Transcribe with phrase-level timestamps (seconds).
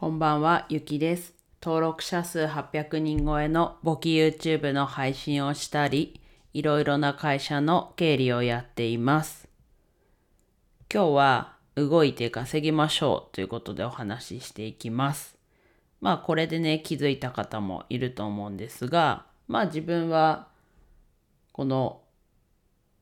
[0.00, 1.34] こんばんは、ゆきです。
[1.62, 6.22] 登録者数800人超えの簿記 YouTube の配信をしたり、
[6.54, 9.46] いろいろな会社の経理をやっています。
[10.90, 15.36] 今日は動いて稼ぎましょうということでお話ししていきます。
[16.00, 20.48] まあこれでね、気づいた方もいると思うんですが、まあ自分は
[21.52, 22.00] この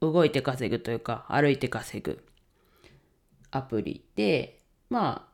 [0.00, 2.24] 動いて稼ぐというか歩いて稼ぐ
[3.52, 4.58] アプリで、
[4.90, 5.27] まあ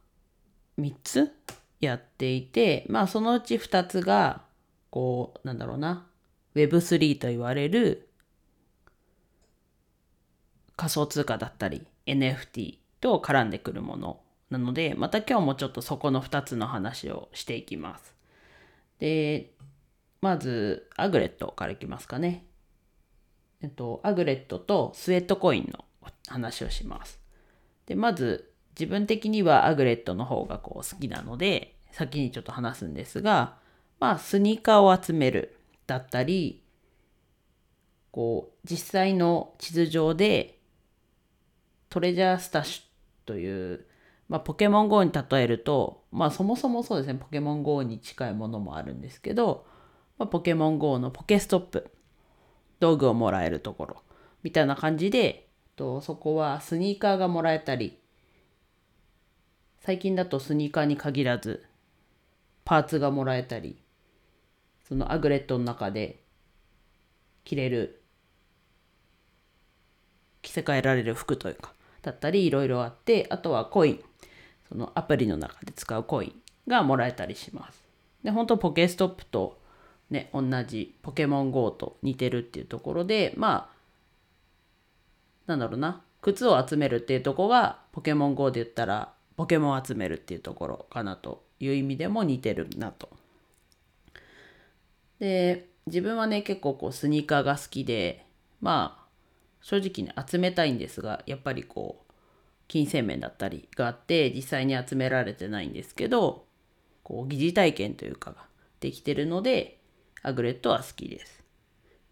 [0.78, 1.32] 3つ
[1.80, 4.42] やっていて、まあそのうち2つが、
[4.90, 6.06] こう、なんだろうな、
[6.54, 8.08] Web3 と言われる
[10.76, 14.20] 仮想通貨だったり NFT と絡んでくるもの
[14.50, 18.14] なので、また今日もちょっとそこの2つの話をしていきます。
[18.98, 19.52] で、
[20.20, 22.46] まず、アグレットからいきますかね。
[23.62, 25.84] えっと、アグレットとスウェットコインの
[26.28, 27.20] 話をします。
[27.86, 33.56] で、まず、自分的にはアグレットの方がこう好きなので、先にちょっと話すんですが、
[34.00, 36.62] まあ、スニーカーを集めるだったり、
[38.10, 40.58] こう、実際の地図上で、
[41.88, 43.86] トレジャースタッシュという、
[44.28, 49.66] まあ、ポケモン GO に例えると、まあ、そもそもそうですね、ポケモン GO に近いものもあるんですけど、
[50.18, 51.90] まあ、ポケモン GO のポケストップ、
[52.80, 54.02] 道具をもらえるところ、
[54.42, 57.98] みたいな感じで、とそこはスニーカーがもらえたり、
[59.84, 61.62] 最近だとスニーカーに限らず
[62.64, 63.76] パーツがもらえたり
[64.88, 66.20] そのアグレットの中で
[67.44, 68.00] 着れる
[70.40, 74.00] 着せ替えられる服というかだったりいろいろあってあとはコイン。
[74.68, 76.32] そのアプリの中で使うコイン
[76.66, 77.84] がもらえたりします。
[78.22, 79.60] で本当ポケストップと
[80.10, 83.74] ね同じポケモン GO と似てるっていうところでまあ
[85.46, 93.08] なんだろうな靴を集めるっていうとこがポケモン GO で言ったらポケモンを集めるっていうところかなという意味でも似てるなと。
[95.18, 98.26] で自分はね結構こうスニーカーが好きで
[98.60, 99.04] まあ
[99.60, 102.12] 正直ね集めたいんですがやっぱりこう
[102.68, 106.44] 金銭面だったりがあって実際に集められてないんですけど
[107.02, 108.46] こう疑似体験というかが
[108.80, 109.78] できてるので
[110.22, 111.42] アグレットは好きです。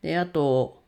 [0.02, 0.82] であと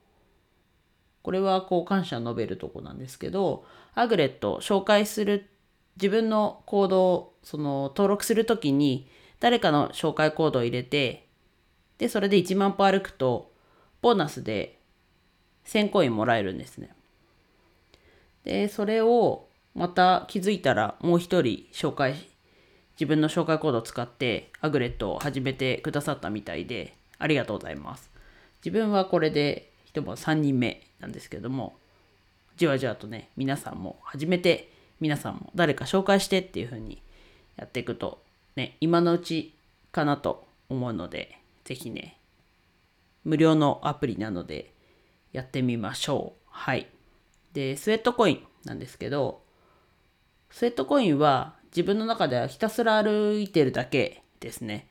[1.23, 3.65] これはこう感謝述べるとこなんですけど
[3.95, 5.49] アグレット紹介する
[5.97, 9.09] 自分のコードをその登録するときに
[9.41, 11.27] 誰かの紹介コードを入れて
[11.99, 13.53] でそれで1万歩歩くと
[14.03, 14.79] ボーナスで
[15.67, 16.95] 1000コインもらえるんですね。
[18.45, 22.15] でそれをまた気づいたらもう一人紹介
[22.99, 28.11] 自分の紹介コードを使ってアグレットを始めてくださったみたいでありがとうございます。
[28.65, 31.77] 自分はこれで一晩3人目なんですけども
[32.57, 37.03] じわじわとね皆さんも始めて皆さんも誰か紹介してっていう風に
[37.57, 38.23] やっていくと
[38.57, 39.55] ね今のうち
[39.93, 42.19] かなと思うので是非ね
[43.25, 44.73] 無料のアプリなので
[45.33, 46.41] やってみましょう。
[46.51, 46.87] はい。
[47.53, 49.43] でスウェットコインなんですけど
[50.51, 54.87] スウェットコインは自分の中ではひたすら歩いてるだけですね。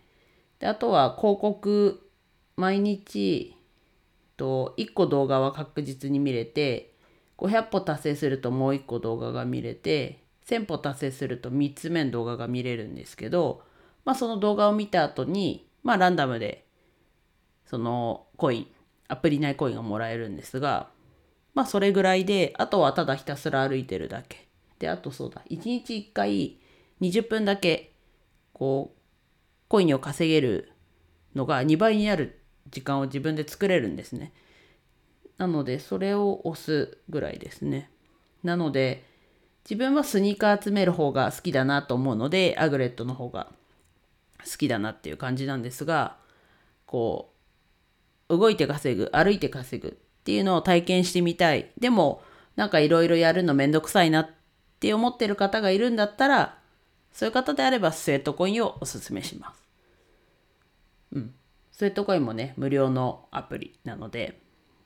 [0.60, 2.10] であとは広告
[2.56, 3.56] 毎日
[4.38, 6.93] と1個動画は確実に見れて
[7.38, 13.64] 500歩達成するともう1個動画が見れて1000歩達成すると3つ目の動画が見れるんですけど、
[14.06, 16.66] まあ、その動画を見た後にまあランダムで
[17.66, 18.68] そのコイン
[19.08, 20.90] アプリ内コインがもらえるんですが
[21.54, 24.48] まあそれぐらいであとはただひたすら歩いてるだけ
[24.80, 26.58] であとそうだ1日1回
[27.02, 27.94] 20分だけ
[28.54, 29.00] こう
[29.68, 30.72] コインを稼げる
[31.36, 32.40] のが2倍になる
[32.70, 34.34] 時間を自分で作れるんですね。
[35.38, 37.90] なので、それを押すぐらいですね。
[38.44, 39.04] なので、
[39.66, 43.48] 自分はスニーカー集める方が好きだなと思うので、アグレットの方が
[44.40, 46.18] 好きだなっていう感じなんですが、
[46.86, 47.34] こ
[48.30, 49.92] う、動いて稼ぐ、歩いて稼ぐっ
[50.24, 51.72] ていうのを体験してみたい。
[51.80, 52.22] でも、
[52.56, 54.30] なんかいろいろやるのめんどくさいなっ
[54.80, 56.58] て思ってる方がいるんだったら、
[57.12, 59.64] そういう方であればスウェットコインをおすすめします。
[61.14, 61.34] うん。
[61.72, 64.40] スウェットコインもね、無料のアプリなので、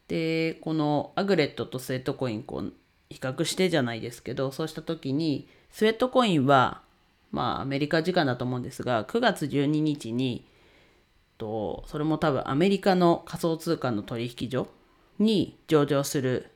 [0.07, 2.73] で、このアグレットとスウェットコインこう
[3.09, 6.81] 比較してじゃないですけど、そうした時に、スウェットコインは、
[7.31, 10.45] まあアメリカ時間だと思うんですが、9月12日に、
[11.37, 14.67] とそれも多分アメリカの仮想通貨の取引所
[15.19, 16.51] に上場する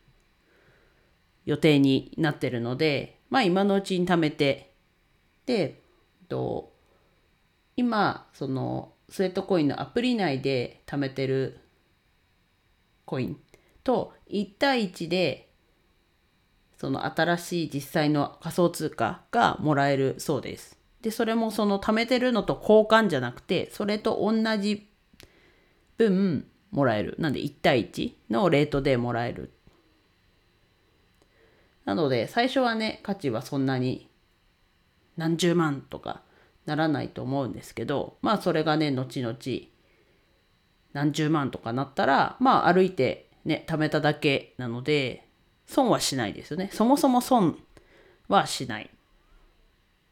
[1.46, 4.74] 予定になってるので、まあ今のうちに貯めて、
[5.46, 5.82] で、
[6.30, 6.72] と
[7.76, 11.61] 今、そのスウェットコインのアプリ内で貯めてる
[13.06, 13.38] コイン。
[13.84, 15.50] と1対1で
[16.78, 20.78] その新しい実際の仮想通貨がもらえるそうです。
[21.02, 24.88] でそれもその貯めてるのと交換じゃなくてそれと同じ
[25.98, 27.16] 分もらえる。
[27.20, 29.52] なんで1対1のレートでもらえる。
[31.86, 34.10] なので最初はね価値はそんなに
[35.18, 36.22] 何十万とか
[36.66, 39.36] ならないと思うんですけどまあそれがね後々
[40.94, 45.26] 何十万とかなったらまあ歩いてね貯めただけなので
[45.66, 46.70] 損はしないですよね。
[46.74, 47.58] そもそも損
[48.28, 48.90] はしない。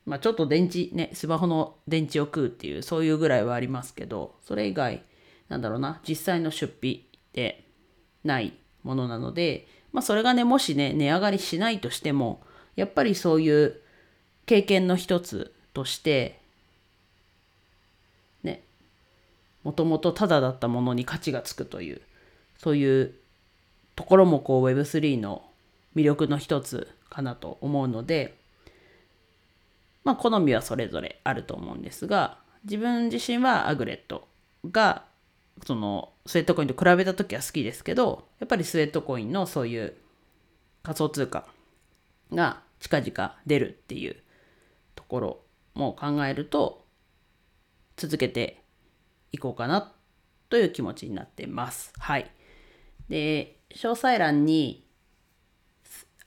[0.06, 5.04] まあちょっと電池ねスマホの電池を食うっていうそういうぐらいはありますけどそれ以外
[5.50, 7.64] なんだろうな実際の出費で
[8.24, 8.54] ない
[8.84, 12.42] ものなのでまあそれがねもしね値上がりしないとしても
[12.76, 13.80] やっぱりそういう
[14.46, 16.40] 経験の一つとして
[18.44, 18.64] ね
[19.63, 22.01] もともとタダだったものに価値がつくという
[22.57, 23.13] そういう
[23.95, 25.44] ところもこう Web3 の
[25.95, 28.35] 魅力の一つかなと思うので
[30.03, 34.27] まあ好みはそれぞれあると思うんですが自分自身はアグレット
[34.69, 35.03] が
[35.65, 39.94] そのスウェットコインと比べた時は好きですけどやっぱりスウェットコインのそういう
[40.83, 41.45] 仮想通貨
[42.33, 44.15] が近々出るっていう
[44.95, 45.39] ところ
[45.73, 46.85] も考えると
[47.97, 48.58] 続けて
[49.31, 49.94] いこうかな
[50.50, 51.94] という気持ちになってます。
[51.98, 52.31] はい。
[53.08, 54.86] で、詳細欄に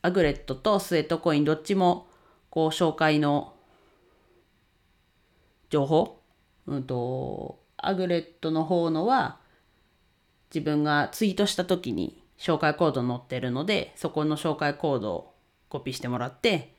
[0.02, 2.08] アグレットとスウェットコインどっちも
[2.50, 3.54] こう紹介の
[5.70, 6.20] 情報、
[6.66, 9.38] うんと、アグレットの方のは
[10.54, 15.34] 自分がツイートした時に紹介コード載ってるのでそこの紹介コードを
[15.68, 16.74] コピーしてもらって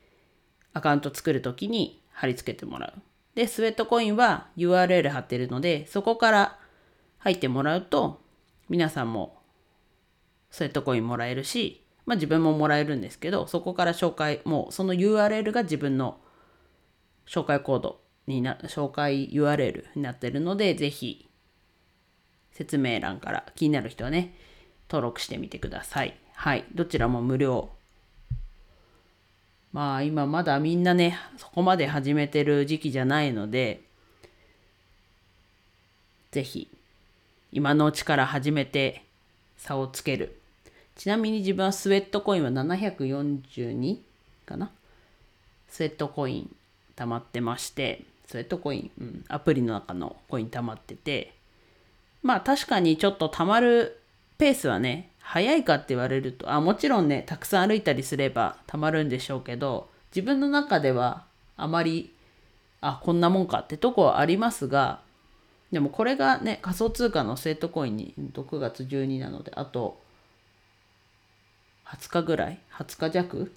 [0.73, 3.01] アカウント作る時に貼り付けてもらう。
[3.35, 6.59] で、スウェットコインは URL 貼ってるのでそこから
[7.19, 8.21] 入ってもらうと
[8.69, 9.41] 皆さんも
[10.51, 16.19] スウェットコインもらえるし、まあ自分ももらえるんですけどそこから紹介もうその URL が自分の
[17.27, 21.29] 紹介コードにな、紹介 URL になってるので、ぜひ
[22.51, 24.35] 説明欄から気になる人はね、
[24.89, 26.17] 登録してみてください。
[26.33, 26.65] はい。
[26.73, 27.71] どちらも無料。
[29.73, 33.81] まあ今まだみんなね、そこまで始めてる時期じゃないので、
[36.31, 36.67] ぜひ
[37.51, 39.03] 今のうちから始めて
[39.57, 40.39] 差をつける。
[40.95, 43.97] ちなみに自分はスウェットコインは742
[44.45, 44.69] かな？
[45.69, 46.55] スウェットコイン
[46.95, 51.33] 溜まってまして、スウェットコイン、うん、アプリの中のコイン溜まってて、
[52.21, 53.99] まあ確かにちょっと溜まる
[54.37, 61.25] ペースはね、早いかって言われると、あ、もちろんね、たくさん歩いたりすれば溜まるんでしょうけど、自分の中では
[61.57, 62.13] あまり、
[62.81, 65.01] あ、こんなもんかってとこはありますが、
[65.71, 69.99] でもこれがね、仮想通貨のスウェットコインに6月12なので、あと
[71.87, 73.51] 20日ぐらい ?20 日弱？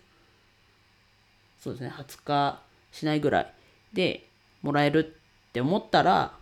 [1.61, 3.53] そうですね、20日しないぐらい
[3.93, 4.27] で、
[4.63, 5.15] もらえる
[5.49, 6.33] って思ったら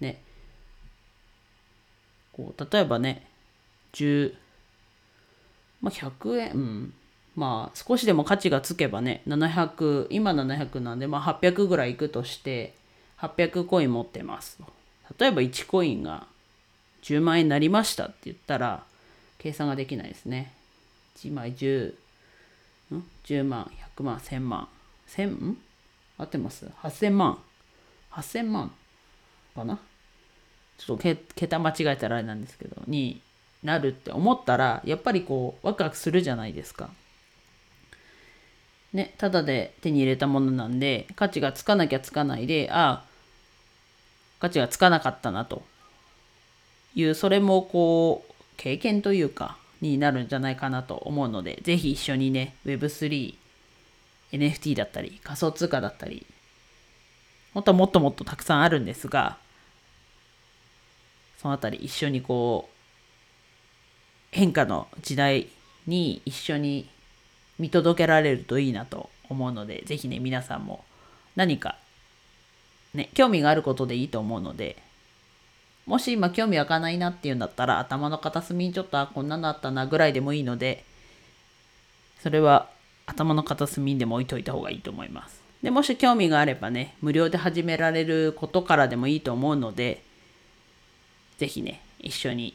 [0.00, 0.22] ね
[2.32, 3.26] こう例えばね
[3.92, 4.34] 10
[5.86, 6.92] まあ100円うん。
[7.36, 12.74] まあ少しでも価値がつけばね700今700なんでまあ800ぐらいいくとして
[13.18, 14.58] 800コイン持ってます。
[15.18, 16.26] 例えば1コインが
[17.02, 18.82] 10万円になりましたって言ったら
[19.38, 20.52] 計算ができないですね。
[21.18, 21.94] 1枚10
[23.24, 24.68] 10万100万1000万。
[25.08, 25.58] 1000ん？
[26.18, 27.38] 合ってます ?8000 万。
[28.12, 28.72] 8000万
[29.54, 29.78] かな？
[30.78, 33.20] ちょっと桁間違えたらあれなんですけど、に
[33.66, 36.88] なるって思ったら、やっぱりこう、ワクワクするじゃないですか。
[38.92, 43.04] ね、ただで手に入れたものなんで、価値がつかなきゃつかないで、ああ、
[44.38, 45.64] 価値がつかなかったなと
[46.94, 53.34] いう、それもこう、経験というか、になるんじゃないかなと思うので、ぜひ一緒にね、Web3、
[54.32, 56.24] NFT だったり、仮想通貨だったり、
[57.52, 59.38] 本当はもっともっとたくさんあるんですが、
[61.42, 62.75] そのあたり一緒にこう、
[64.36, 65.48] 変化の時代
[65.86, 66.86] に一緒に
[67.58, 70.84] 見届けられるといいなと思うので、ぜひね、皆さんも
[71.36, 71.78] 何か、
[72.92, 74.76] ね、興味があることでいいと思うので、
[75.86, 80.84] もし今興味湧かないなっていうんだったら、頭の片隅にちょっと、あ、こんなのあったなぐらいでもいいので、
[82.22, 82.68] それは
[83.06, 85.40] 頭の片隅にでも置いといた方がいいと思います。
[85.62, 90.02] で、もし興味があればね、無料で始められることからでもいいと思うので、
[91.38, 92.54] ぜひね、一緒に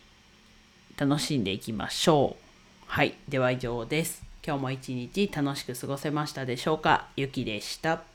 [1.01, 2.43] 楽しんでいきましょう。
[2.86, 3.15] はい。
[3.27, 4.22] では以上です。
[4.46, 7.08] 今日も一日楽しく過ごせましたでしょうか？
[7.15, 8.11] ゆきでした。